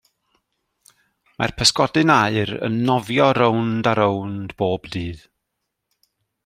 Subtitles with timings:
[1.41, 5.25] Mae'r pysgodyn aur yn nofio rownd a rownd bob dydd.